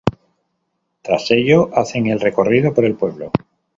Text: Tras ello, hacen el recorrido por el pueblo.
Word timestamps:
Tras 1.03 1.29
ello, 1.29 1.69
hacen 1.75 2.07
el 2.07 2.19
recorrido 2.19 2.73
por 2.73 2.85
el 2.85 2.95
pueblo. 2.95 3.31